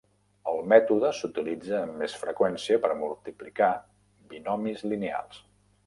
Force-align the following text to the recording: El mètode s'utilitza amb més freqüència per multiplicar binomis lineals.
El 0.51 0.55
mètode 0.71 1.11
s'utilitza 1.17 1.75
amb 1.81 2.01
més 2.03 2.17
freqüència 2.23 2.81
per 2.87 2.91
multiplicar 3.05 3.71
binomis 4.35 4.87
lineals. 4.93 5.45